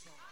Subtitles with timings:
[0.00, 0.29] Song.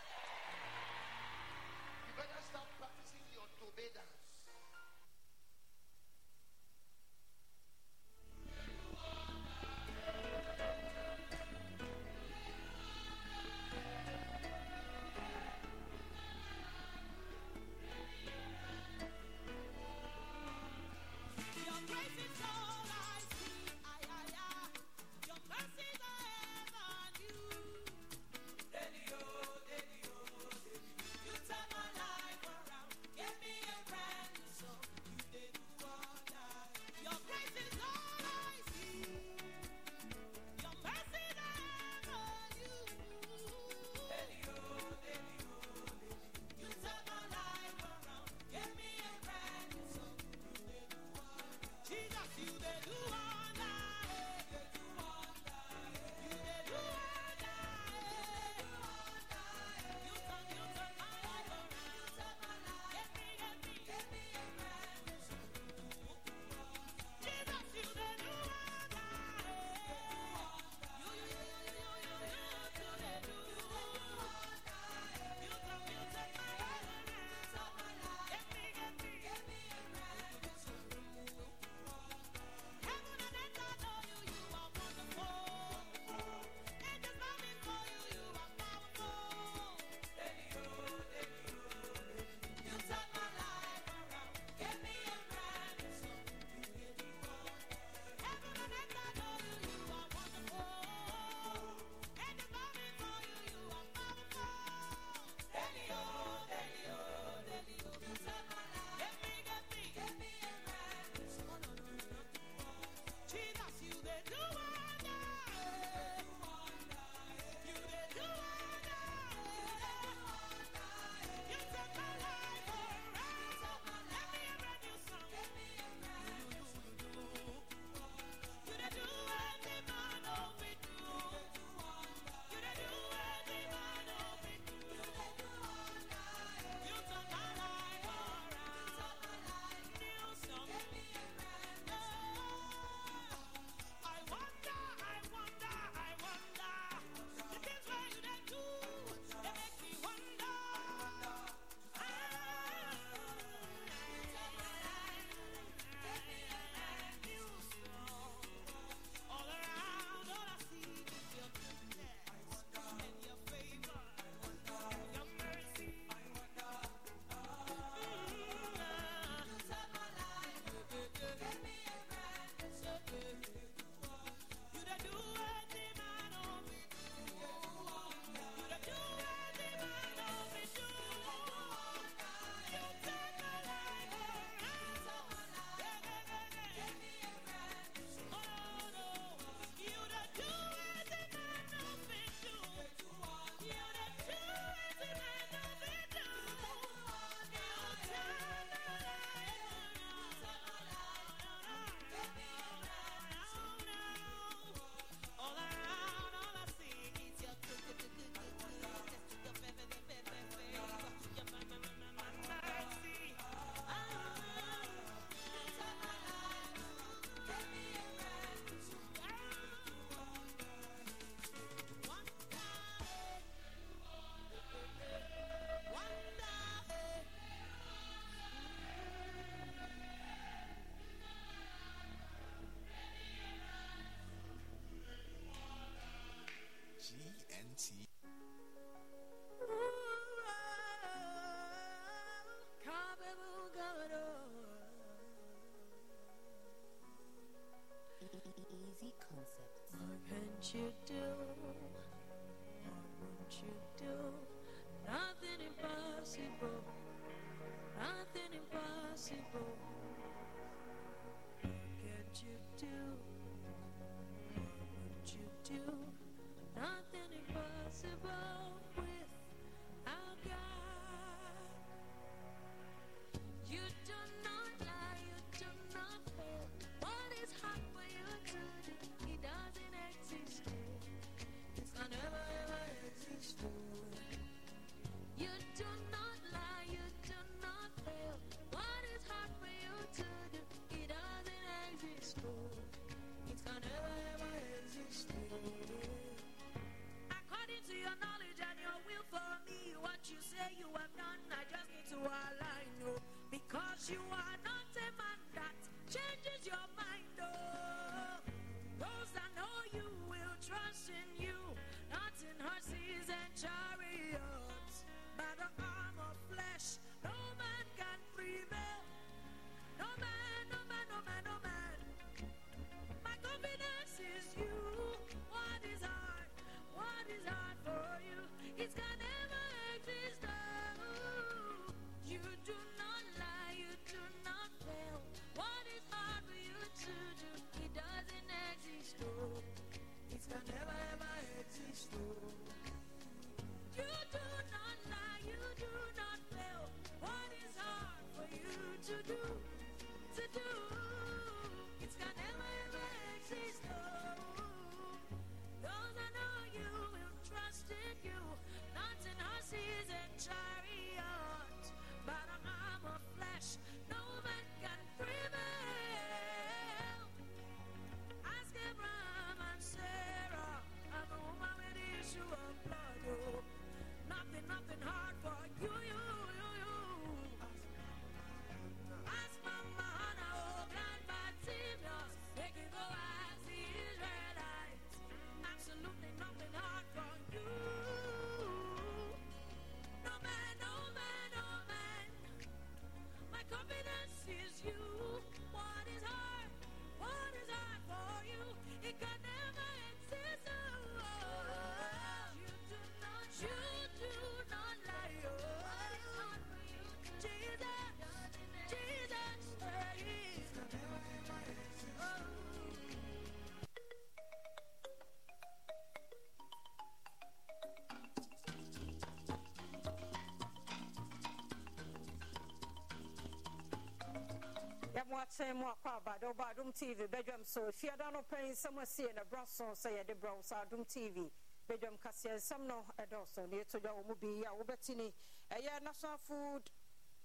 [425.39, 429.45] Yɛmoakyɛn mu akɔ abade wobɔ adom tv bɛdwam so fiada no pɛn nsɛm asie na
[429.45, 431.51] bra sɛ yɛde brɛ wo sɛ adom tv
[431.89, 435.33] bɛdwam kaseɛ nsɛm no ɛdɔɔso ne yɛtɔ dwa wɔ mu bi a wobɛte ni.
[435.71, 436.91] Ɛyɛ national food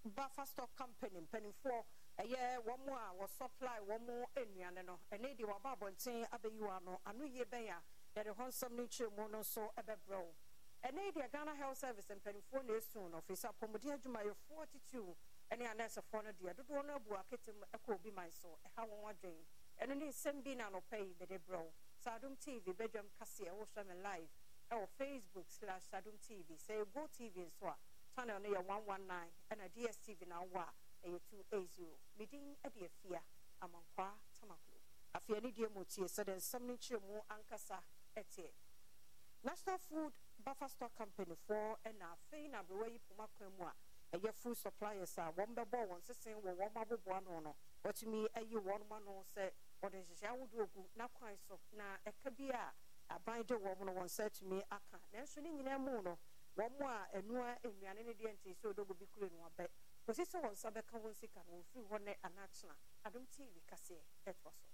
[0.03, 1.83] buffer stock company mpanimfoɔ
[2.17, 7.45] ɛyɛ wɔn a wɔsupply wɔn nnuane no ɛne deɛ wɔaba abɔnten abɛyi wɔ ano yie
[7.45, 7.81] bɛn a
[8.15, 10.33] yɛde hɔ nsɛm no nkyerɛ mu no nso ɛbɛbrɛ wo
[10.83, 15.15] ɛne deɛ ghana health service mpanimfoɔ na esu no sɛ apɔmuden adwumayɛfoɔ titiw
[15.51, 19.45] ɛne anɛɛsefoɔ no deɛ dodoɔ no abu aketem ɛkɔ obi man so ɛha wɔn adwen
[19.79, 23.85] ɛno ne nsɛm bi na anɔpɛ yi bɛde brɛ wo sadom tv bɛdwam kaseɛ wohwɛ
[23.87, 24.29] me live
[24.71, 27.77] ɛwɔ facebook slash sadom tv sɛ ɛgo tv nso a
[28.15, 30.73] channel no yɛ 119 ɛna dstv na awɔ a
[31.07, 33.21] ɛyɛ 280 medin ɛde afia
[33.61, 34.79] amankwa tamaklo.
[35.13, 37.79] Afei ne deɛ mu tie sɛdeɛ nsɛm no nkyerɛ mu ankasa
[38.15, 38.51] ɛteɛ
[39.43, 43.73] national food buffer stock company foɔ ɛna afei na aberewa yi poma kwan mu a
[44.13, 47.55] ɛyɛ food suppliers a wɔn bɛbɔ wɔn sesen wɔ wɔn aboboa ano no.
[47.83, 51.59] Wɔtumi ayi wɔn ano sɛ wɔde nhyehyɛ ahodoɔ gu n'akwan so.
[51.71, 52.73] Na ɛka bi a
[53.09, 54.99] aban de wɔn no wɔn nsa atumi aka.
[55.13, 56.17] Nanso ne nyinaa mu no
[56.55, 59.67] wɔn a ɛnua nnuane no deɛ nti sɛ odogo bi kuro no abɛ
[60.05, 63.61] kòsi sɛ wɔn nsa bɛka wɔn sika no wɔn firi hɔ ne anakyena adom tv
[63.65, 64.69] kaseɛ ɛtoa so.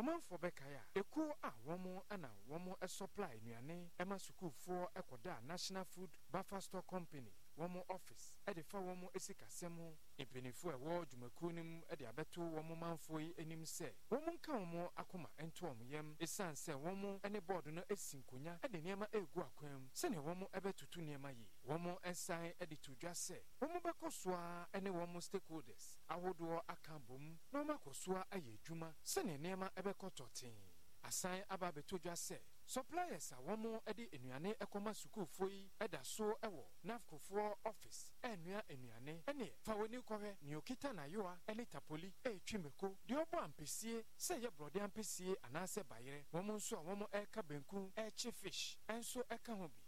[0.00, 6.10] ɔmanfoɔ bɛkae a ekuo a wɔn ɛna wɔn supply nnuane ɛma sukuufoɔ ɛkɔda national food
[6.30, 11.62] buffer store company wɔn office ɛde fa wɔn esikasɛm ho mpanyinfoɔ a ɛwɔ dwumakuo no
[11.64, 16.16] mu ɛde abɛto wɔn manfoɔ yi anim sɛ wɔn nka wɔn akoma nto wɔn yam
[16.18, 20.48] esiane sɛ wɔn ɛne board no esi nkonya ɛde nneɛma egu akwan mu sɛnea wɔn
[20.50, 25.98] ɛbɛtutu nneɛma yi wɔn nsan ɛde to dwa sɛ wɔn bɛkɔ soa ɛne wɔn stakeholders
[26.08, 30.56] ahodoɔ aka bom na wɔn akɔ soa ayɛ adwuma sɛnea nneɛma ɛbɛkɔ tɔtee
[31.02, 32.38] asan aba abɛto dwa sɛ
[32.70, 38.12] suppliers a wɔn de nnuane kɔma sukuufoɔ yi da so wɔ nafcofoɔ office.
[38.22, 39.24] Ɛnoa nnuane.
[39.26, 44.50] Ɛne fa kɔhwɛ nea okita n'ayowa ne tapoli ɛretwi mmako deɛ ɔbɔ ampesie sɛ ɛyɛ
[44.56, 46.24] borɔde ampesie anaasɛ bayerɛ.
[46.32, 49.80] Wɔn nso a wɔn ɛreka banku ɛrekye fish ɛnso ɛka ho bi.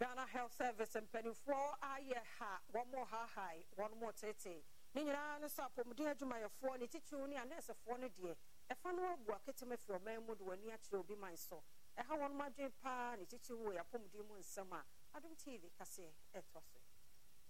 [0.00, 2.60] Ghana health service mpanimfoɔ ayɛ ha.
[2.74, 4.73] Wɔn hahae wɔn tete.
[4.94, 8.36] Ne nyinaa ne sɛ apɔmuden adwumayɛfoɔ ne titiriw ne anɛɛsefoɔ no deɛ
[8.70, 11.62] ɛfa no abu aketema firi ɔman mu de wɔn ani akyerɛ obi man so
[11.98, 16.62] ɛha wɔn adwene paa ne titiriw wɔ apɔmuden mu nsɛm a adom tv kaseɛ ɛtoa
[16.62, 16.78] so.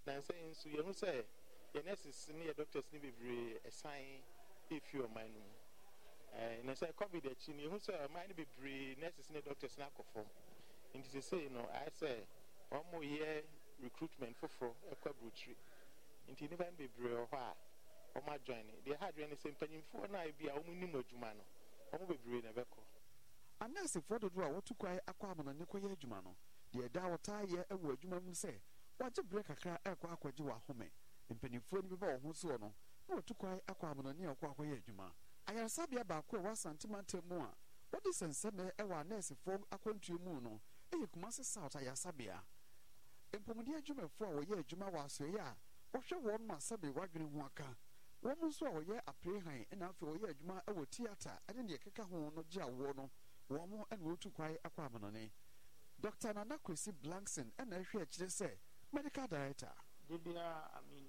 [0.07, 1.25] Nansa yi nso yɛhu sɛ
[1.75, 4.23] yɛ nurses ne yɛ doctors ne bebree ɛsan
[4.71, 5.55] ɛfi ɔman no mu.
[6.37, 9.85] Eh, na sɛ covid akyi no yɛhu sɛ ɔman no bebree nurses ne doctors no
[9.85, 10.25] akɔ
[10.95, 12.27] nti sesei no ayɛ sɛ
[12.71, 13.45] ɔmoyɛ
[13.83, 15.57] recruitment foforɔ ɛkɔ aburokyiri
[16.29, 17.55] nti nnipa no bebree wɔ hɔ a
[18.19, 20.93] ɔmo adjoin ne deɛ ha adwene ne sɛ mpanyimfoɔ no a bi a ɔmo nim
[20.95, 21.45] adwuma no
[21.93, 22.83] ɔmo bebree na ɛbɛkɔ.
[23.61, 26.37] Anɛɛsefoɔ dodoɔ a wɔtu kwae akɔ amanɔne kɔyɛ adwuma no
[26.73, 28.61] deɛ ɛda a wɔtaa yɛ wɔ adwuma mu sɛ
[28.99, 30.91] wɔagye berɛ kakra ɛrekɔ akɔgye wɔ ahome.
[31.31, 32.75] Mpanimfoɔ no bi ba wɔn ho soɔ no
[33.09, 35.13] na wɔtu kwae akɔ amanɔne a wɔkɔ akɔyɛ adwuma.
[35.47, 37.55] Ayaresabea baako a ɛwɔ asantemantam mu a
[37.93, 40.61] wɔde sɛnsɛmɛ ɛwɔ anɛɛsefoɔ akwantuo mu no
[40.91, 42.41] ɛyɛ kumase south ayaresabea.
[43.33, 45.57] Mpɔmuden adwumafoɔ a wɔyɛ adwuma wɔ asɔeɛ a
[45.95, 47.77] wɔhwɛ wɔn ma sɛbe wadwene ho aka.
[48.23, 52.31] Wɔn nso a wɔyɛ aprehan ɛna afei wɔyɛ adwuma ɛwɔ theatre ɛne deɛ ɛkeka ho
[52.31, 53.11] no gye awoɔ no
[53.49, 55.31] wɔn ɛna wɔtu kwae akɔ amanɔne.
[56.01, 58.59] Dr nana kwesi blankson ɛna ɛhwɛ akyerɛ sɛ
[58.93, 59.73] medical director.
[60.09, 61.09] De biara i mean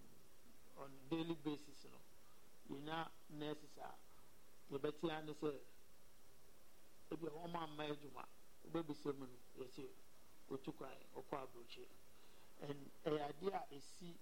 [0.78, 2.00] on daily basis no
[2.76, 3.90] yɛnya nurses a
[4.72, 5.60] yɛbɛtea ne sɛ
[7.12, 8.26] ebi a wɔn amma adwuma
[8.66, 9.90] wobɛbisa mu no yɛsɛ
[10.50, 11.88] otu kwan ɔkɔ aburokyi.
[12.62, 14.16] And ɛyɛ adeɛ a esi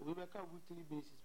[0.00, 1.20] obi bɛka weekly basis.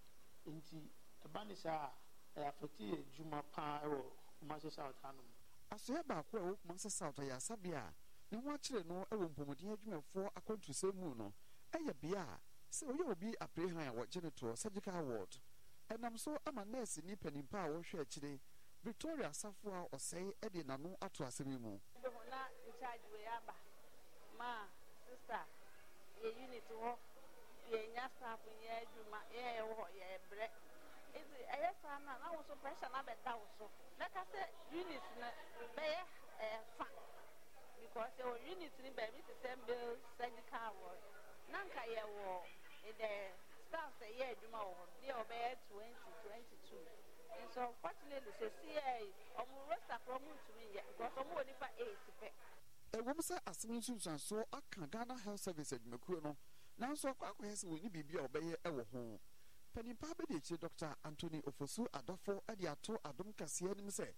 [0.45, 0.89] Nti
[1.25, 1.89] ɛba ne saa
[2.35, 4.03] a ɛyɛ afɛte yɛ adwuma paa ɛwɔ
[4.39, 5.25] kumase south hanom.
[5.71, 7.93] Asɔeɛ baako a ɛwɔ kumase south ayaresabea a
[8.35, 11.33] ne ho akyerɛ no ɛwɔ mpɔmuden adwumafoɔ akwantusɛm mu no
[11.71, 12.39] ɛyɛ bea a
[12.71, 15.37] sɛ ɔyɛ obi aprehan a wɔgye no toɔ surgical ward.
[15.89, 18.39] Ɛnam so ama nɛɛse ne panimpa a wɔhwɛ akyire
[18.83, 21.79] victoria asafo a ɔsɛe ɛde n'ano ato asɛm yi mu.
[22.03, 23.53] Bɛhu na incharge wei aba.
[24.37, 24.67] Ma
[25.07, 25.45] sister
[26.21, 26.97] yɛ unit hɔ.
[27.71, 30.47] Yɛnya staff nyɛ adwuma yɛyɛ wɔ hɔ yɛbrɛ
[31.15, 33.65] nti ɛyɛ saa no a na wo so pressure no abɛda wo so.
[33.99, 35.27] Mɛka sɛ unit no
[35.75, 36.01] bɛyɛ
[36.43, 36.87] ɛyɛ fa.
[37.79, 40.99] Because yɛwɔ unit no baabi te sɛ male surgical ward.
[41.51, 42.43] Na nka yɛwɔ
[42.99, 43.09] dɛ
[43.67, 44.85] staff sɛ yɛ adwuma wɔ hɔ.
[45.01, 46.87] Ne yɛ ɔbɛyɛ 20 22
[47.45, 48.95] nso unfortunately sɛ CA
[49.39, 50.83] ɔmo roster korɔ ɔmo ntumi yɛ.
[50.97, 52.29] Because ɔmo wɔ nipa 8 pɛ.
[52.93, 56.35] Ɛwɔm sɛ asɛm nsunsuansoɔ aka ghana health service adwumakuo no
[56.77, 59.19] nanso akɔ akɔyɛ sɛ wɔni biribi a wɔbɛyɛ ɛwɔ ho.
[59.73, 64.13] Panimpa akyire dr anthony ofosu adɔfo de ato adom anim sɛ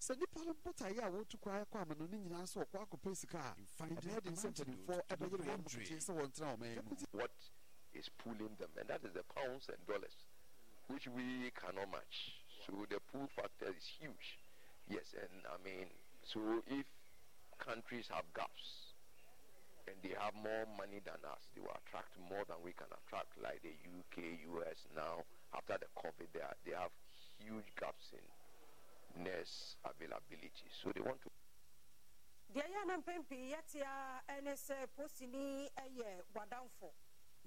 [0.00, 4.30] sɛ nnipa no a wɔtu kɔ amano no nyinaa sɛ akɔpɛ sika a ɛdeɛ de
[4.30, 7.30] sɛ mpanimfoɔ ɛbɛyere wɔn mokyeɛ sɛ wɔntena ɔman mu what
[7.94, 10.14] is pulling them, and that is the pounds and dollars,
[10.88, 12.38] which we cannot match.
[12.66, 14.38] So the pull factor is huge.
[14.88, 15.88] Yes, and I mean,
[16.22, 16.86] so if
[17.58, 18.87] countries have gaps
[19.88, 23.32] and they have more money than us, they will attract more than we can attract,
[23.40, 25.24] like the UK, US now.
[25.56, 26.92] After the COVID, they, are, they have
[27.40, 28.24] huge gaps in
[29.24, 30.68] nurse availability.
[30.68, 31.30] So they want to
[32.48, 36.88] deɛ yɛ na mpɛn pii yɛte a ɛne sɛ posini eh, yɛ wadamfo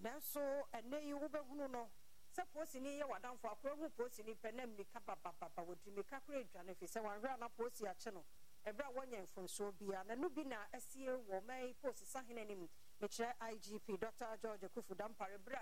[0.03, 0.41] nanso
[0.73, 1.89] ɛnɛ yi wobɛhunu no.
[2.37, 6.75] Sɛ posini yɛ wadamfo akora hu posini pɛ na mmirika babababa wɔdi mmirika kora adwane
[6.77, 8.23] firi sɛ wanhwɛ a na posi akye no
[8.65, 12.69] ɛberɛ a wɔnyɛ mfonsuo bia nano bi na asie wɔ ɔman posi sahene anim
[12.99, 14.37] mekyerɛ igp dr.
[14.41, 15.57] George kufu dampare berɛ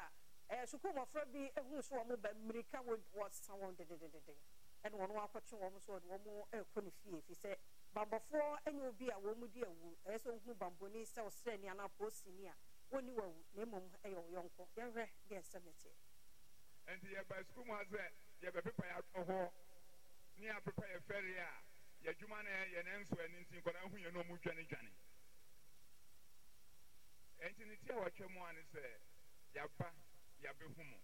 [0.49, 4.35] a ɛyɛ sukuu mmɔfra bi hu so wɔ mo ba mmirika wɔ- wɔsa wɔn dededede
[4.83, 7.57] ɛne wɔn akɔtwe wɔn so wɔde wɔn ɛrekɔ ne fie firi sɛ
[7.95, 11.67] bambɔfoɔ ɛnyɛ obi a wɔn mu di awu ɛyɛ sɛ ohun bambɔni sɛ ɔsrɛ ni
[11.69, 12.55] anaa posini a
[12.91, 15.93] wɔnni wawu na mmom ɛyɛ ɔyɔnko yɛhwɛ deɛ nsɛm ne teɛ
[16.97, 19.51] nti yɛba sukuu mu ha sɛ yɛbɛpepa yɛ atɔ hɔ
[20.37, 21.68] ne yɛapepa yɛ fɛre a
[22.03, 24.91] yɛadwuma no yɛ ne nso ani nti nkɔdaa hu yɛ no ɔmu dwane dwane.
[27.39, 28.83] Ɛnti ne ti a wɔtwa mu a ne sɛ
[29.53, 29.93] yɛaba
[30.41, 30.97] yɛabɛhu mu.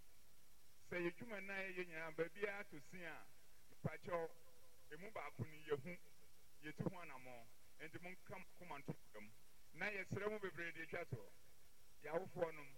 [0.89, 3.15] Sɛ yɛdwuma no a yɛyɛ nyinaa baabiara to si a
[3.83, 4.29] mpakyɛw
[4.91, 5.97] ɛmu baako no yɛhu
[6.63, 7.45] yɛtu ho anammɔ
[7.79, 9.31] nti monka koma nto mu.
[9.73, 11.29] Na yɛsrɛ mu bebree de atwa soɔ
[12.03, 12.69] yɛawofoɔ nom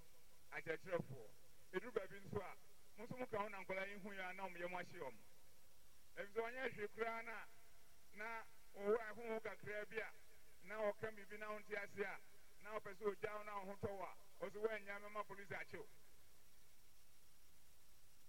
[0.51, 1.30] akyerɛkyerɛfoɔ.
[1.73, 2.56] Ɛduru baabi nso a
[2.97, 4.99] mo nso moka ho na nkɔla yi hu yɛ a na ɔmo yɛ mo ahye
[4.99, 5.21] ɔmo.
[6.17, 7.45] Ɛfi sɛ ɔnyɛ hwee koraa na
[8.17, 8.43] na
[8.75, 10.10] ɔwɔ ɛhoho kakraa bi a
[10.63, 12.19] na ɔka biribi na wonte ase a
[12.63, 15.86] na ɔpɛ sɛ na wo ho tɔ wo a ɔsɛ polisi akyew.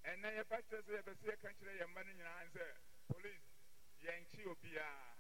[0.05, 2.65] Ɛnɛ yɛba kyerɛ sɛ yɛbɛsɛ yɛka kyerɛ yɛn mma no nyinaa sɛ
[3.09, 3.45] police
[4.05, 5.17] yɛnkye obiara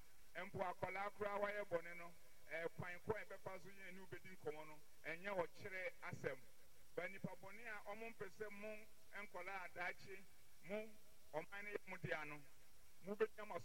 [0.46, 2.14] mpo akwadaa koraa wayɛ bɔne no
[2.52, 6.38] ɛɛ kwan ko a yɛbɛfa so yɛn ne wobɛdi nkɔmmɔ no ɛnyɛ ɔkyerɛ asɛm.
[6.94, 8.70] Ba nipa bɔne a ɔmo mpɛ sɛ mo
[9.22, 10.16] nkwadaa adaakye
[10.68, 10.78] mo
[11.32, 12.36] ɔman no yɛ mo dea no
[13.08, 13.60] mobɛnya mo a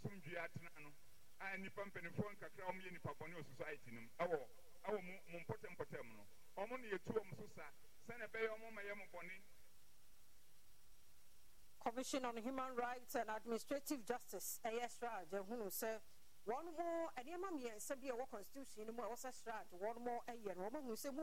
[11.84, 16.00] commission on human rights and administrative justice ɛyɛ CHRAJ ehunu sɛ
[16.46, 17.94] wɔn mo nneɛma mmiɛnsa
[18.30, 20.62] constitution no mu a ɛwɔ sɛ CHRAJ wɔn mo ɛyɛ no.
[20.70, 21.22] Wɔn ahunu sɛ mu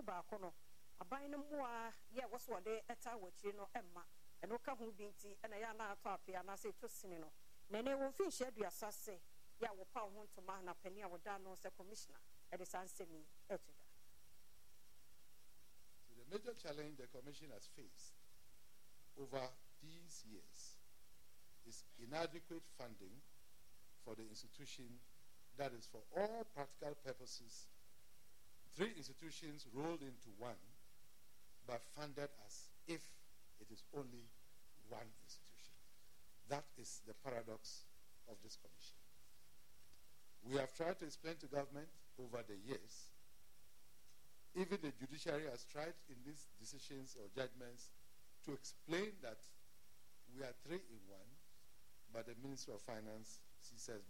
[1.65, 1.93] a
[7.71, 8.91] aduasa
[9.61, 12.19] yɛ a wɔpa wɔn ho ntoma na a wɔda no sɛ commissioner
[12.51, 13.87] ɛde saa nsɛm yi ɛto dwa.
[16.07, 18.13] So the major challenge the Commission has faced
[19.19, 19.41] over
[19.81, 20.77] these years
[21.67, 23.21] is inadequate funding
[24.03, 24.99] for the institution
[25.57, 27.67] that is, for all practical purposes,
[28.75, 30.57] three institutions rolled into one,
[31.67, 33.01] but funded as if
[33.59, 34.25] it is only
[34.89, 35.40] one institution.
[36.51, 37.87] That is the paradox
[38.27, 38.99] of this commission.
[40.43, 41.87] We have tried to explain to government
[42.19, 43.11] over the years
[44.55, 47.91] even the judiciary has tried in these decisions or judgments
[48.45, 49.39] to explain that
[50.35, 51.29] we are three in one,
[52.11, 54.03] but the Ministry of Finance sees us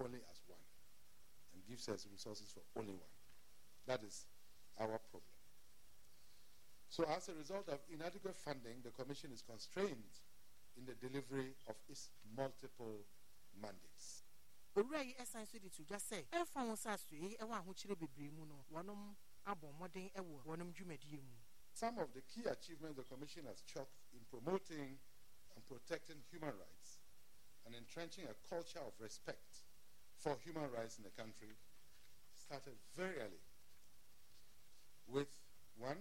[0.00, 0.64] only as one
[1.52, 3.14] and gives us resources for only one.
[3.86, 4.24] That is
[4.80, 5.28] our problem.
[6.88, 10.14] So, as a result of inadequate funding, the Commission is constrained
[10.76, 13.04] in the delivery of its multiple
[13.60, 14.22] mandates.
[14.76, 18.30] owura yi ɛsan so de to dwa sɛ ɛfa ho sɛ asoe yi ɛwɔ bebree
[18.30, 19.14] mu no wɔnom
[19.46, 21.36] abɔ mmɔden ɛwɔ wɔnom dwumadie mu
[21.72, 24.96] Some of the key achievements the Commission has chalked in promoting
[25.56, 26.98] and protecting human rights
[27.66, 29.62] and entrenching a culture of respect
[30.16, 31.50] for human rights in the country
[32.36, 33.42] started very early
[35.08, 35.28] with
[35.76, 35.98] one,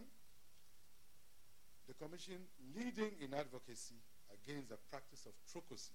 [1.88, 2.38] the Commission
[2.76, 3.96] leading in advocacy
[4.42, 5.94] against the practice of trokosi.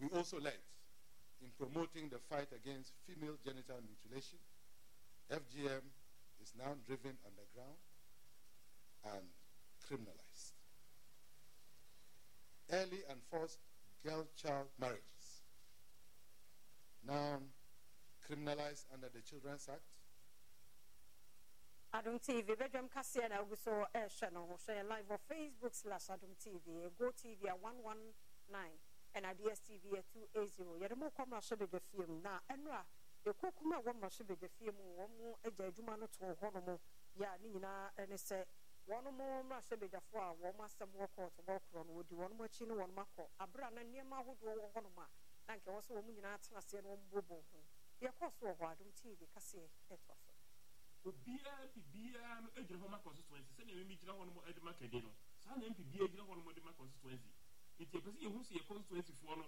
[0.00, 0.60] We also led
[1.42, 4.38] in promoting the fight against female genital mutilation.
[5.30, 5.84] FGM
[6.42, 7.80] is now driven underground
[9.04, 9.26] and
[9.84, 10.52] criminalized.
[12.70, 13.58] Early and forced
[14.04, 15.42] girl child marriages,
[17.06, 17.38] now
[18.28, 19.82] criminalized under the Children's Act.
[21.92, 26.34] Adom tv bɛdwam kaseɛ na wogu so ho hwɛ yɛn live on facebook slash adom
[26.36, 28.78] tv go tv at 119
[29.14, 32.20] ɛna dstv at 280 yɛde mo kɔ mmarahyɛ badwa fie mu.
[32.20, 32.84] Na ɛno a
[33.24, 34.84] ɛkokum a ɛwɔ mmarahyɛ badwa fie mu.
[34.98, 36.80] Wɔn mo agya adwuma no too hɔ no mo.
[37.18, 38.44] Yɛ a ne nyinaa ne sɛ
[38.88, 42.74] wɔn mo mmarahyɛ badwafoɔ a wɔn asɛm wɔ kɔɔto wɔkorɔ no wɔdi wɔn akyi no
[42.74, 45.08] wɔn akɔ abere a na nneɛma ahodoɔ wɔ hɔ nom a
[45.48, 47.58] na nka ɛwɔ sɛ wɔn nyinaa tena aseɛ na wɔn bobɔ ho
[48.02, 50.35] yɛkɔ so wɔ hɔ adom tv kaseɛ ɛtoa so
[51.06, 54.72] obiara mp biara no gyina hɔ ma constituency sɛnea mimi gyina hɔ no de ma
[54.72, 57.30] kɛde no saa na mp biara gyina hɔ no de ma constituency
[57.78, 59.46] nti ɛpɛ sɛ yɛhu sɛ yɛ constituency foɔ no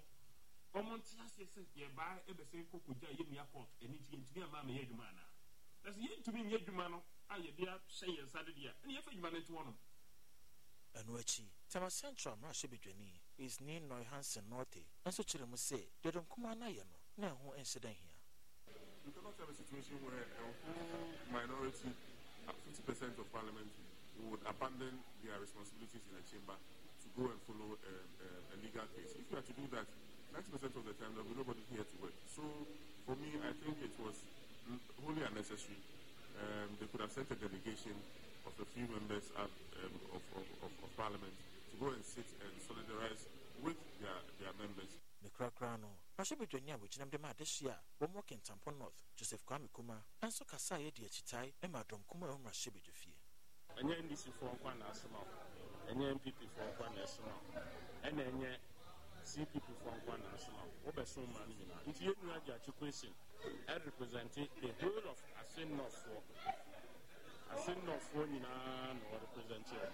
[0.78, 4.70] ɔmo nte aseɛ sɛ yɛbaa ɛbɛsɛ kɔkɔgya yɛ nua court ɛne nti yɛntumi ama ama
[4.72, 5.28] yɛ adwuma anaa
[5.82, 9.10] na sɛ yɛntumi nyɛ adwuma no a yɛde ahyɛ yɛn nsa de deɛ ɛne yɛfa
[9.10, 9.74] adwuma no nto hɔ no
[10.94, 14.82] ɛno akyi tama central mmarahyɛ badwani isni noy hansen norte.
[15.04, 18.07] Nso kyerɛ mu sɛ deɛ nkoma no ayɛ no na ɛho nhyɛ da hia
[19.06, 21.90] We cannot have a situation where a whole minority,
[22.48, 22.52] uh,
[22.86, 23.70] 50% of parliament,
[24.28, 28.82] would abandon their responsibilities in a chamber to go and follow a, a, a legal
[28.98, 29.14] case.
[29.14, 29.86] If you are to do that,
[30.34, 32.16] 90% of the time there will be nobody here to work.
[32.34, 32.42] So,
[33.06, 34.18] for me, I think it was
[35.00, 35.78] wholly unnecessary.
[36.38, 37.94] Um, they could have sent a delegation
[38.46, 39.50] of a few members up,
[39.82, 41.34] um, of, of, of, of parliament
[41.70, 43.22] to go and sit and solidarize
[43.62, 44.90] with their, their members.
[45.22, 45.78] ne korakora
[46.18, 50.44] no mmarahyɛ badwani a wɔgyinam de ma adehyia a wɔmmɔ north joseph kwame kuma nso
[50.44, 53.14] kasa a yɛde akyitae ma dɔm kuma a ɛwɔ mmarahyɛ badwa fie.
[53.76, 58.22] Ɛnyɛ ndc foɔ nkwa na asɛm a ɛnyɛ npp foɔ nkwa na asɛm a ɛna
[58.30, 58.58] ɛnyɛ
[59.24, 61.82] cpp foɔ nkwa na asɛm a wobɛso ma no nyinaa.
[61.86, 63.14] Nti yɛnnu agye akye question
[63.68, 66.22] ɛrepresente the whole of asennɔfoɔ
[67.54, 69.92] asennɔfoɔ nyinaa na wɔrepresente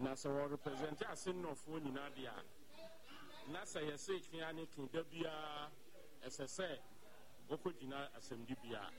[0.00, 2.44] na sɛ wɔrepresente asennɔfoɔ nyinaa deɛ a
[3.52, 5.70] na sɛ yɛsɛ twea ne to da biara
[6.22, 6.78] ɛsɛ sɛ
[7.48, 8.90] wɔkɔgyina asɛmdi biara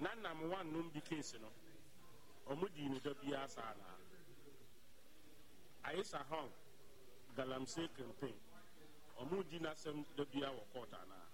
[0.00, 1.48] na nam wannom bi case no
[2.48, 3.96] ɔmo dii no da biara saa naa
[5.90, 6.50] ayisa hong
[7.36, 8.38] galamsey campaign
[9.18, 11.26] ɔmo di n'asɛm da biara wɔ court anaa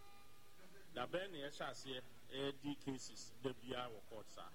[0.95, 4.49] dabɛn na yɛhyɛ aseɛ ɛredi cases da biara wɔ court saa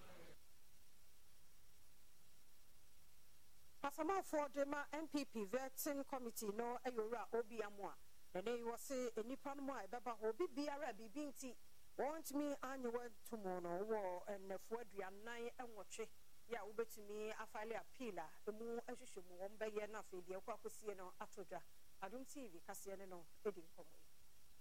[3.84, 7.96] asamafoɔ de ma npp vetting committee no ɛyɛ owura obia mu a.
[8.36, 11.56] Ɛnɛ yi wɔse nnipa no mu a ɛbɛba hɔ obi biara a biribi nti
[11.98, 16.08] wɔntumi anye wɔnto mu no wɔ nnɛfoɔ aduanan nwɔtwe
[16.50, 19.38] yɛ a wobɛtumi afale appeal a ɛmu ahwehwɛ mu.
[19.38, 21.62] Wɔn bɛyɛ no afei deɛ ɛkɔ akɔsie no ato dwa.
[22.02, 23.98] Adom tv kaseɛ ne no ɛdi nkɔmmɔ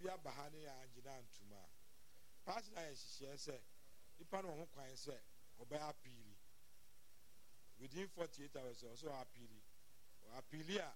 [0.00, 1.62] yi bi aba ha ne yɛ agyina ntoma.
[1.62, 3.61] A paati na yɛ hyehyɛ sɛ
[4.18, 5.16] nipa no wɔ ho kwan sɛ
[5.61, 6.21] ɔbɛyɛ apiili
[7.82, 9.60] within forty eight hours ɔsɛ ɔ apiili
[10.30, 10.90] ɔ apiili a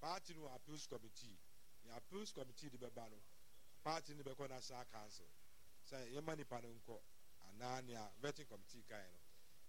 [0.00, 1.38] paati no appeals committee.
[1.84, 3.16] The appeals committee de bɛba no.
[3.84, 5.26] Paati no bɛkɔ national council.
[5.90, 7.00] Sɛ yɛma nipa no nkɔ
[7.48, 9.18] anaa nea vetting committee kan no.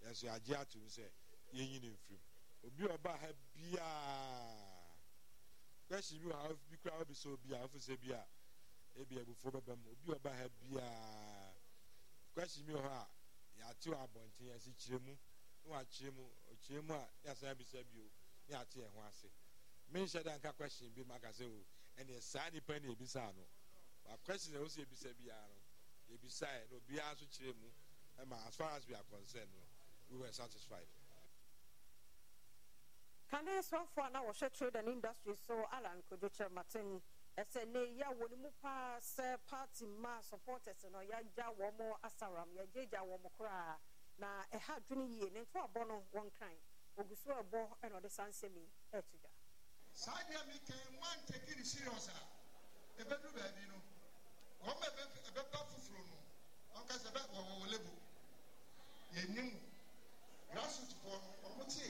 [0.08, 1.10] Yɛn nso yɛagye ato mu sɛ
[1.54, 2.20] yɛnyi ne mfirim
[2.64, 4.98] obi a ɔba ha biara
[5.88, 8.28] question bi wɔ ha bi kura obi sɛ obi a ɔfo sɛ bi a
[9.00, 9.92] ebi abufuo bɛbɛ mu.
[9.92, 11.56] Obi a ɔba ha biara
[12.34, 13.08] question bi wɔ hɔ a
[13.60, 15.18] yɛate wɔ abɔnten yɛsi kyerɛ mu
[15.68, 18.04] ne wakyerɛ mu ɔkyerɛ mu a yɛasan abisa bio
[18.48, 19.30] ne yɛate yɛn ho ase
[19.92, 21.66] menhyɛ da nka question bi maka sɛ o
[22.02, 23.46] ɛneɛ saa nipa ne ebisa no
[24.24, 27.70] question a wɔsɛ ebisa biara no yɛbisa yɛ na obiara nso kyerɛ mu
[28.20, 29.64] ɛma as far as we are concerned no
[30.10, 30.88] we were satisfied.
[33.30, 37.02] kane soafoɔ a na wɔhwɛ trade and industry so alan kodwokyerɛ maten
[37.38, 41.98] ɛsɛ ne yɛ wɔ ne mu paa sɛ party ma supporters no yɛagya wɔ mo
[42.04, 43.78] asaram yɛgyagya wɔ mo koraa
[44.18, 46.06] na ɛha adwene yie ne nto abɔ no
[47.16, 48.10] so ɛbɔ ɛna ɔde
[48.56, 49.18] yi ɛto
[49.94, 52.38] saa deɛ wan take it serious a
[53.02, 53.78] ɛbɛdu baabi no.
[54.64, 54.88] Wɔn bɛ
[55.28, 56.18] ɛbɛba foforɔ no.
[56.78, 57.92] Ɔnka sɛ bɛ wɔ lebo
[59.14, 59.50] yɛnim
[60.52, 61.88] grassroot foɔ no ɔmo te.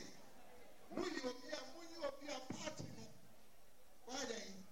[0.92, 3.06] Muyi obi a muyi obi a party no.
[4.44, 4.66] Yi.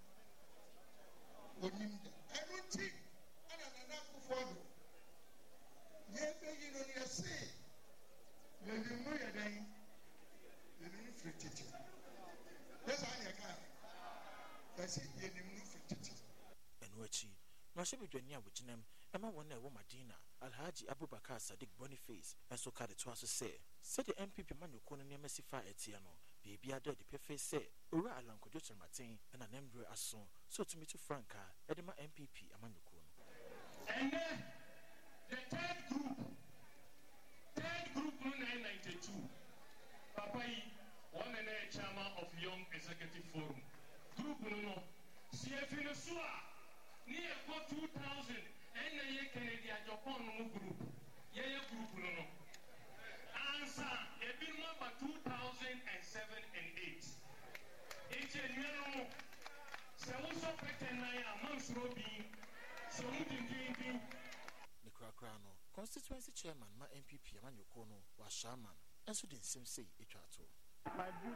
[1.62, 2.12] Onim dɛ.
[2.38, 3.05] Ɛno nti
[8.76, 9.54] yɛnim no yɛ dɛn
[10.82, 11.64] yɛnim no firi tete
[12.88, 13.50] yɛsaa ne ɛka
[15.22, 16.12] yɛnim no firi tete
[16.82, 17.30] ɛno akyi
[17.76, 18.82] na ɔhyɛ badwani a wɔgyinam
[19.14, 23.50] ɛma wɔn a ɛwɔ madina alhaji abubakar sadiq boniface nso ka de toa so sɛ
[23.82, 26.12] sɛdeɛ npp manyɔkuo no nneɛma si fa ɛteɛ no
[26.44, 27.60] biribia da adi pɛfɛ sɛ
[27.92, 32.95] owura alankodwo kyerɛmaten ɛna ne mmerɛ aso sɛ ɔtumi to frankaa ɛde ma npp amanyɔkuo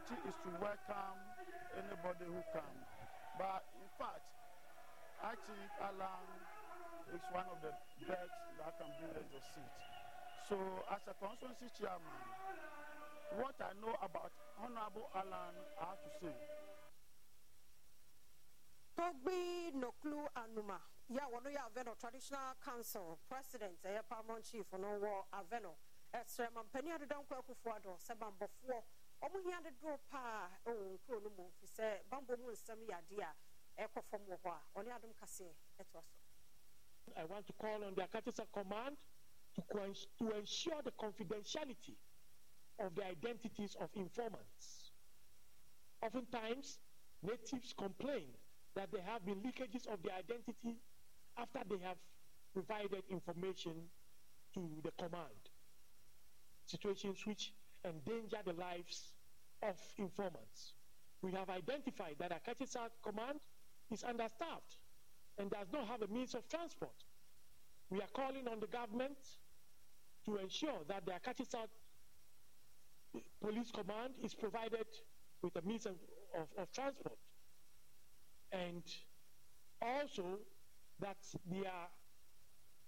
[0.09, 1.19] duty is to welcome
[1.77, 2.85] anybody who comes.
[3.37, 4.25] But in fact,
[5.21, 6.27] I think Alan
[7.13, 7.73] is one of the
[8.09, 9.75] best that can bring us the seat.
[10.49, 10.57] So,
[10.89, 12.25] as a constituency chairman,
[13.37, 16.35] what I know about Honorable Alan, I have to say.
[18.97, 20.81] Togbi Noklu Anuma,
[21.13, 25.77] ya wɔno yɛ Avenor Traditional Council President ɛyɛ Paramount Chief no wɔ Avenor.
[26.13, 28.17] Ɛsrɛ ma mpanin adedankɔ akufo adɔ sɛ
[29.21, 31.51] hia paa ɛwɔ no mu
[32.09, 33.23] bambɔ mu nsɛm yɛ adeɛ
[33.77, 37.13] a ɛkɔ fam wɔ hɔ a ɔne adom kaseɛ ɛtoa so.
[37.17, 38.97] I want to call on the Akatisa command
[39.55, 39.61] to,
[40.19, 41.95] to ensure the confidentiality
[42.79, 44.91] of the identities of informants.
[46.01, 46.79] Oftentimes,
[47.23, 48.27] natives complain
[48.75, 50.77] that there have been leakages of their identity
[51.37, 51.97] after they have
[52.53, 53.73] provided information
[54.53, 55.49] to the command.
[56.65, 57.51] Situations which
[57.85, 59.13] endanger the lives
[59.63, 60.73] of informants.
[61.21, 63.39] We have identified that Akatisa command
[63.91, 64.77] is understaffed
[65.37, 66.95] and does not have a means of transport.
[67.89, 69.17] We are calling on the government
[70.25, 71.69] to ensure that the South
[73.41, 74.85] Police Command is provided
[75.41, 75.95] with a means of,
[76.35, 77.17] of, of transport.
[78.51, 78.83] And
[79.81, 80.39] also
[80.99, 81.17] that
[81.49, 81.71] their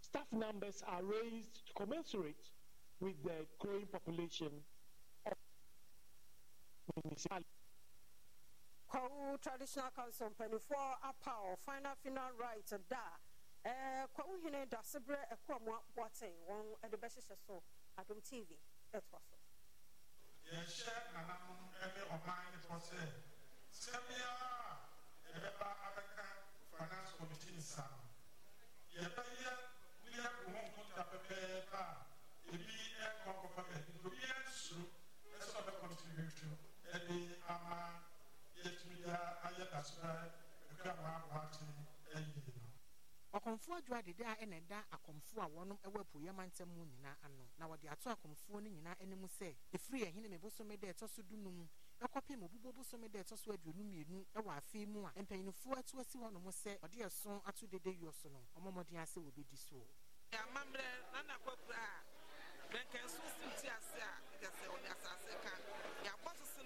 [0.01, 2.49] staff numbers are raised to commensurate
[2.99, 4.49] with the growing population
[7.04, 7.62] municipalities.
[8.91, 13.17] kwawu traditional council mpanimfoɔ apa ɔ final final right da
[13.63, 17.63] ɛɛ eh, kwawu hene dasebrɛ ɛkɔ eh, mu aboaten wɔn de eh, bɛhyehyɛ so
[17.98, 18.58] adom tv
[18.94, 19.36] ɛtoa so.
[20.52, 23.02] yɛhyɛ nananom ne ɔman ne fɔ sɛ
[23.72, 24.52] sɛ biara
[25.24, 26.26] a yɛbɛba abɛka
[26.78, 28.00] finance committee nsa no
[28.96, 29.52] yɛbɛyɛ
[30.04, 32.01] ne yɛgo ho nkonta pɛpɛɛpɛ a
[43.82, 47.48] ɔkɔmfoɔ adwo adede a ɛna ɛda akɔmfoɔ a wɔnom ɛwɔ apueɛ mantam mu nyinaa ano.
[47.58, 51.22] Na wɔde ato akɔmfoɔ no nyinaa anim sɛ ɛfiri ɛhene me bosome da ɛtɔ so
[51.24, 51.67] dunum
[52.00, 56.17] ɛkɔpem obubɔ bosome da ɛtɔ so aduonu mmienu ɛwɔ afei mu a mpanyinfoɔ atu asi
[56.17, 59.88] hɔnom sɛ ɔde ɛso ato dede yɔ so no ɔmɔmmɔden ase wɔbɛdi so.
[60.32, 65.54] Amammerɛ nana kwakura a bɛnkɛnso sim ti ase a ɛgɛ sɛ ɔde asase ka.
[66.06, 66.62] Yɛabɔ so se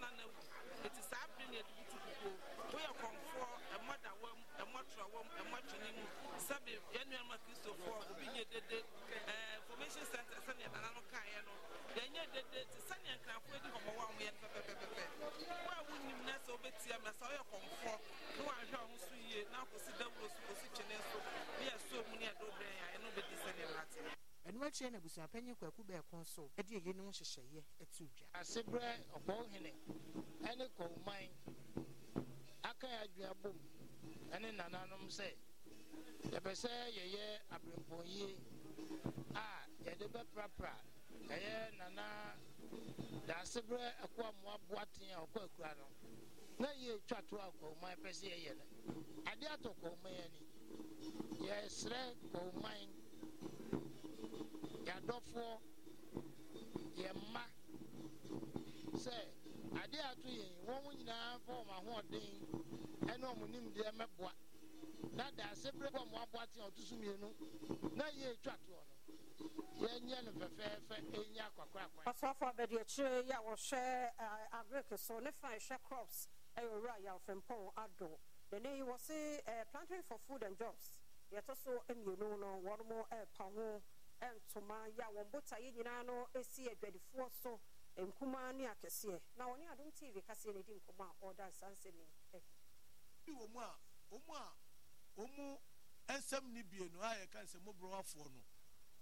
[3.06, 3.35] wu.
[4.06, 6.06] ada wɔm ɛmɔ tura wɔm ɛmɔ twene mu.
[6.38, 8.78] Sɛbi yɛn nnuanoma kristofoɔ obi nye dede
[9.26, 11.54] ɛɛ formation center sɛnea nana no kaeɛ no
[11.98, 14.86] yɛnyɛ dede te sɛnea nkanfo edi hɔn wɔn a wɔn yɛn pɛpɛpɛpɛ
[15.66, 17.94] wo a wonim na sɛ wobɛtia mɛ sɛ ɔyɛ kɔnfɔ
[18.38, 21.18] ne wahwɛ ɔmo so yie na akɔsi dawuro so kɔsi twene so
[21.58, 24.00] ne yɛ so mu ne yɛ do brɛn a ɛno bɛdi sɛnea nate
[24.46, 28.28] ɛno akyerɛ no abusuapanyin kwaku bɛɛko so ɛde ɛyɛnom hyehyɛeɛ ɛto dwa.
[28.38, 29.74] Asebrɛ ɔpɔwhene
[30.46, 31.30] ɛne kɔwman
[32.64, 33.58] aka yɛ adwuabom
[34.34, 35.28] ɛne nananom sɛ
[36.32, 38.36] yɛpɛ sɛ yɛyɛ aberempɔnyie
[39.36, 39.46] a
[39.86, 40.74] yɛde bɛprapra.
[41.30, 42.06] Ɛyɛ nana
[43.28, 45.88] daasebrɛ ɛkɔ amoa boaten a ɔkɔ akura no.
[46.60, 48.66] Na yɛ twa to a kɔɔman pɛ sɛ yɛyɛ no.
[49.32, 50.42] Ade atɔ kɔɔman ani.
[51.48, 52.02] Yɛsrɛ
[52.32, 52.90] kɔɔman
[54.86, 55.62] yɛadɔfoɔ
[56.98, 57.12] yɛ
[58.98, 59.35] sɛ
[59.86, 62.42] ade ato yɛn wɔn mo nyinaa fa wɔn ahoɔden.
[63.12, 64.32] Ɛne wɔn nimdeɛ mɛboa
[65.14, 67.30] na daase bere bɔ mo aboate a ɔto mmienu
[67.96, 68.82] na yɛ etwa toɔ
[69.78, 74.12] no yɛnyɛ no fɛfɛɛfɛ ɛnyɛ akwakorakwa ɔsɔfo abɛde akyire yi a wɔhwɛ
[74.52, 76.28] agrek so ne fa ɛhwɛ crops
[76.58, 78.20] ɛyɛ owura yɛafrɛmpɔn ado
[78.50, 80.90] dene yi wɔ se planting for food and jobs
[81.32, 83.82] yɛtɔ so mmienu no wɔn mo ɛrepa ho
[84.20, 87.60] ntoma yi a wɔn botaeɛ nyinaa no si adwadifoɔ so.
[88.04, 92.08] Nkumaa ne akɛseɛ na wɔne adom tv kaseɛ no di nkɔmmɔ a ɔreda nsansɛm yi
[93.26, 93.80] bi wɔ mu a
[94.12, 94.54] ɔmu a
[95.18, 95.60] ɔmu
[96.08, 98.44] nsɛm ne bie no a yɛka nsɛm moborɔwafoɔ no.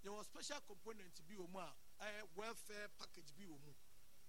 [0.04, 3.74] Yɛwɔ special component bi wɔ mu a ɛyɛ welfare package bi wɔ mu.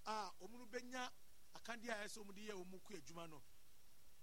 [0.06, 1.10] A ɔmu no bɛnya
[1.56, 3.44] akadeɛ a ɛsɛ ɔmu de yɛ ɔmu kɔ adwuma no.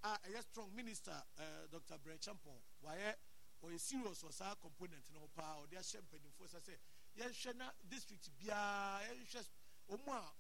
[0.03, 3.17] A ɛyɛ strong minister uh, dr brɛ champon wayɛ
[3.63, 5.63] ɔyɛ serious wɔ saa component no paa.
[5.63, 6.79] Ɔde ahyɛ mpanimfoɔ sɛ sɛ
[7.17, 9.47] yɛhwɛ na district biara yɛhwɛ
[9.89, 10.35] ɔmu a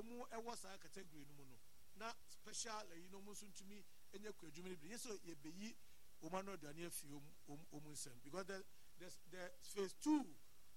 [0.00, 1.58] ɔmu ɛwɔ saa category no mu no
[1.96, 4.88] na special ɛyi no ɔmu nso ntumi ɛnyɛ kɔ adwuma no bi.
[4.88, 5.76] Yɛ sɛ yɛbɛyi
[6.22, 8.22] ɔmu ano aduane afi ɔmu ɔmu nsɛm.
[8.22, 8.64] Because the
[8.98, 10.24] the the phase two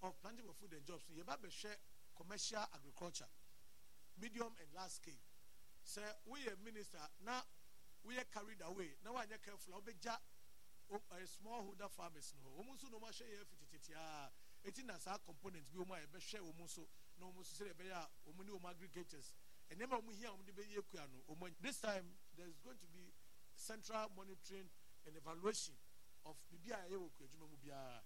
[0.02, 1.78] of planting for food and jobs yɛba bɛhwɛ
[2.16, 3.30] commercial agriculture
[4.18, 5.20] medium and large scale.
[5.86, 7.42] Sɛ woyɛ minister na
[8.06, 10.18] woyɛ carried away na woanyɛ careful a wobɛgya
[10.90, 14.32] uh, small holder farmers no wɔn nso na wɔn ahyɛ yɛ fiti tete a
[14.64, 16.88] eti na saa component bi wɔn a yɛbɛhwɛ wɔn nso
[17.18, 19.34] na wɔn sɛ ɛbɛyɛ a wɔn ne wɔn aggregators.
[19.70, 22.88] Nneɛma wɔn hia wɔn de bɛyɛ kua no wɔn this time there is going to
[22.88, 23.14] be
[23.56, 24.70] central monitoring
[25.06, 25.76] and evaluation
[26.26, 28.04] of bibi a yɛyɛ wɔ kua adwuma mu biara.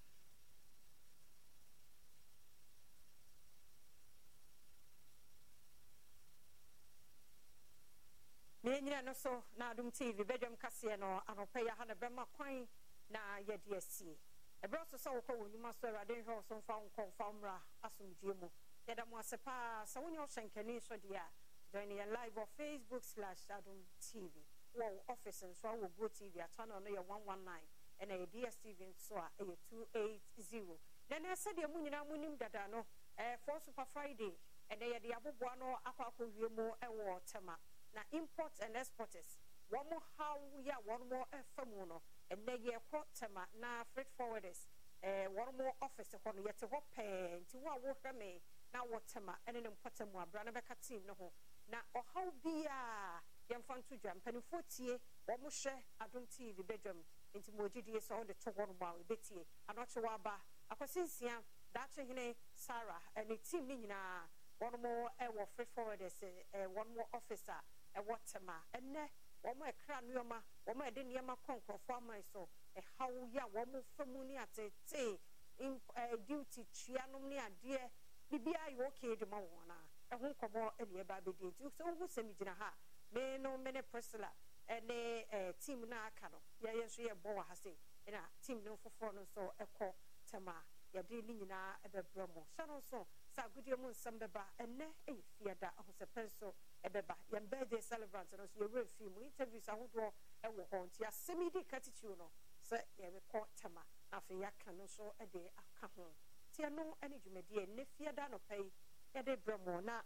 [8.64, 12.68] meɛnyina no so na adom tv bɛdwam kaseɛ no anɔpɛ yɛ ha no bɛma kwan
[13.10, 14.18] na yɛde asie.
[14.64, 17.32] Ɛberɛ so sɛ wokɔ wɔ nnwuma so awurade nhwɛ wo so mfa wo nkɔ mfa
[17.34, 18.50] mmra asomdue mu.
[18.92, 21.32] Yɛda mo ase paa sɛ wonyɛ wohyɛ nkani so deɛ a
[21.72, 24.44] join yɛn live wɔ facebook slash adom tv
[24.76, 27.70] wɔ office nso a wɔ go tv a channel no yɛ 119
[28.02, 30.78] ɛna yɛ dstv nso a ɛyɛ 280
[31.10, 32.86] na nɛ sɛdeɛ mu nyinaa monim dada no
[33.18, 34.38] ɛfɔ super friday
[34.70, 37.58] ɛnɛ yɛde aboboa no akɔ akɔwie mu ɛwɔ tema.
[37.94, 39.38] Na import and exporters
[39.72, 44.68] wɔn haw yi a wɔn ɛfa mu no ɛnɛ yɛkɔ Tema na freight forwarders
[45.02, 48.42] ɛɛ wɔn mo office hɔ no yɛte hɔ pɛɛ nti wo a wohwɛ me
[48.74, 51.32] na wɔ tɛma ɛne ne mpɔtɛ mu abira no bɛka team no ho.
[51.68, 54.14] Na ɔhaw biara yɛmfa nto dwa.
[54.16, 57.04] Mpanimfoɔ tie wɔn hwɛ adom tv bɛdwam
[57.34, 61.44] nti mo gyidie sɛ ɔde to hɔ nom a ɛbɛtie anɔkye wɔ aba akwasi nsia
[61.74, 64.28] daakye hene sarah ɛne team no nyinaa
[64.60, 66.20] wɔn ɛwɔ freight forwarders
[66.54, 67.62] wɔn office a
[67.96, 69.10] ɛwɔ tema ɛnɛ
[69.44, 74.06] wɔn ɛkra nneɛma wɔn ɛde nneɛma kɔ nkurɔfoɔ aman so ɛhaw yi a wɔn fa
[74.06, 75.20] mu ne atete
[75.60, 77.90] ɛɛ duty tua nom ne adeɛ
[78.32, 82.08] biribiara yɛ okay de ma wɔn a ɛho nkɔmɔ ɛna ɛba abɛdi nti sɛ wɔn
[82.08, 82.74] sɛm gyina ha
[83.12, 84.32] me no me ne priscilla
[84.68, 87.76] ɛne ɛɛ team no aka no yɛyɛ nso yɛ bɔ wɔ ha se
[88.08, 89.94] ɛna team no foforɔ no nso ɛkɔ
[90.26, 90.64] tema
[90.94, 92.46] yɛde ne nyinaa ɛbɛbrɛ mo.
[92.56, 96.54] Hyɛ no nso sɛ agodie mu nsɛm bɛba ɛnɛ ɛyɛ fiada ahosɛpɛ nso
[96.84, 97.16] ɛbɛba.
[97.32, 99.22] Yɛn birthday celebrant no nso yɛwura fi mu.
[99.22, 100.12] Interviews ahodoɔ
[100.44, 100.86] ɛwɔ hɔ.
[100.88, 105.14] Nti asɛm yi di ka titiriw no sɛ yɛbɛkɔ tɛma na afei yɛaka no nso
[105.20, 106.14] ɛde aka ho
[106.52, 108.72] nti ɛno ɛne dwumadie ɛnɛ fiada anɔpɛ yi
[109.14, 109.80] yɛde brɛ mo.
[109.82, 110.02] Na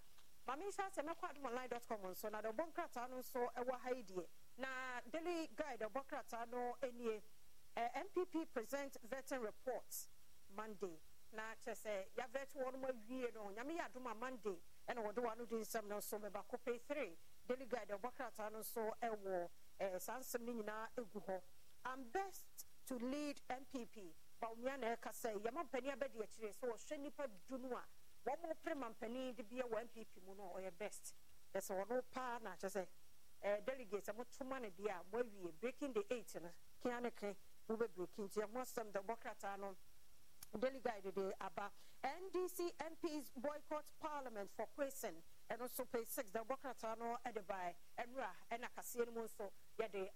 [0.46, 3.80] maame nhyɛ asɛ mɛkɔ adomonline dot com nso na de ɔbɔ nkrataa no nso ɛwɔ
[3.82, 4.06] ha yi
[4.58, 7.22] na daily guide ɔbɔ krataa no nie
[7.76, 10.08] eh, npp present vetting reports
[10.56, 10.98] monday.
[11.32, 15.16] Na kyerɛ sɛ yɛavɛt wɔn mo awie no nyame yɛ adom a monday ɛna wɔde
[15.18, 17.18] wɔn ano di nsɛm no nso bɛba kope three.
[17.48, 21.42] Daily guide ɔbɔ krataa no nso ɛwɔ eh, saa nsɛm no nyinaa egu hɔ.
[21.86, 27.00] I'm best to lead npp bawumia na ɛka sɛ yɛma mpanin abɛdi akyire sɛ wɔhwɛ
[27.00, 27.84] nipa du no a
[28.26, 31.14] wɔn mo pere ma mpanin de bia wɔ npp mu no ɔyɛ best.
[31.54, 32.88] Ɛsɛ wɔn paa na akyɛ sɛ
[33.44, 34.24] ɛɛ delegate mo
[34.60, 36.50] ne a mo awie breaking the eight no
[36.82, 37.36] kia ne ke
[37.68, 38.92] mo bɛ breaking nti ɛmo asɛm
[39.58, 39.76] no
[40.82, 41.72] guide de aba.
[42.04, 47.46] Ndc mps boycott parliament for question ɛno page six no ɛde
[47.98, 50.10] ɛnura ɛna kaseɛ no mu nso yɛde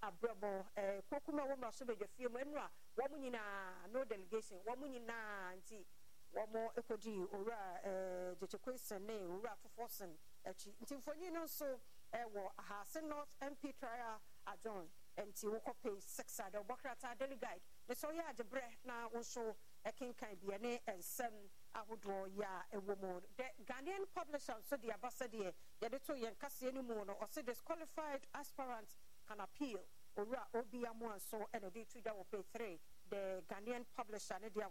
[0.75, 1.03] ɛɛ
[1.47, 2.37] wɔn mmara so bɛdwa fie mu.
[2.39, 4.59] Ɛnura wɔn nyinaa no delegation.
[4.65, 5.85] Wɔn nyinaa nti
[6.33, 11.79] wɔn ekodi owura eh, ɛɛ Gyakye Quayson ne owura foforɔ sen akyi nti no nso
[12.13, 17.35] eh, ɛwɔ Assin North mp trial adjourn nti wokɔ page six a de ɔbɔ daily
[17.37, 23.21] guide ne sɛ ɔyɛ agyebrɛ na nso ɛkenkan ne nsɛm ahodoɔ a ɛwɔ mu.
[23.37, 28.27] The ghanaian publisher nso de aba sɛdeɛ yɛde to yɛn kaseɛ no mu no disqualified
[28.33, 29.79] aspirant can appeal
[30.17, 32.79] owura obi amoa nso ɛna de to dwa wɔ three.
[33.09, 34.69] The ghanaian publisher ne deɛ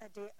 [0.00, 0.32] ɛde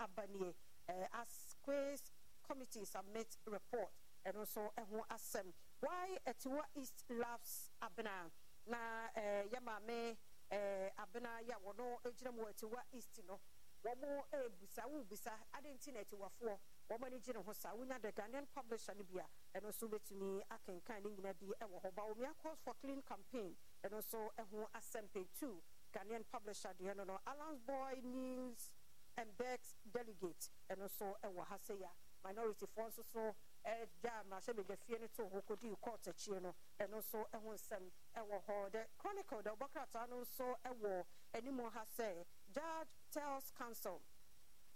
[0.89, 2.11] ɛɛ as quiz
[2.47, 3.93] committee submit report
[4.27, 8.31] ɛno nso ɛho asɛm why Atiwa East loves abena?
[8.67, 10.17] Na eh, ɛɛ yɛ maame
[10.51, 13.41] ɛɛ eh, abena yɛ a wɔno gyina mu wɔ Atiwa East no
[13.85, 17.99] wɔn ebusa eh, wubusa adi nti na etiwafoɔ wɔn ani gye ne ho saa wonya
[18.01, 19.27] the ghanaian publisher no bi a
[19.59, 23.99] ɛno nso betumi akenkan ne nyina bi ɛwɔ hɔ bawumia calls for clean campaign ɛno
[23.99, 25.63] nso ɛho asɛm page two
[25.93, 28.71] ghanaian publisher deɛ no no alans boy news
[29.17, 30.49] and bex delegate.
[30.71, 31.91] Ɛno nso ɛwɔ ha sɛ ya
[32.25, 33.35] minority foɔ nso so
[33.67, 38.45] ɛgya mmarahyɛbadwa fie no to hɔ kɔdii court akyire no ɛno nso ɛho nsɛm ɛwɔ
[38.47, 41.05] hɔ the chronicle the ɔbɔkrataa no nso ɛwɔ
[41.35, 44.01] anim ha sɛ judge tells council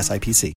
[0.00, 0.52] SIPC.